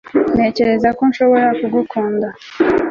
ntekereza 0.33 0.89
ko 0.97 1.01
nshobora 1.09 1.47
gukundana 1.73 2.27